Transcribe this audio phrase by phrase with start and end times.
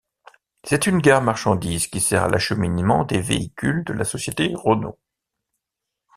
[0.63, 4.97] C'est une gare marchandises qui sert à l'acheminement des véhicules de la société Renault.